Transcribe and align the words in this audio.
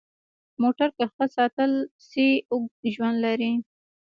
موټر 0.61 0.89
که 0.97 1.05
ښه 1.13 1.25
ساتل 1.35 1.71
شي، 2.07 2.29
اوږد 2.51 2.81
ژوند 2.93 3.17
لري. 3.25 3.51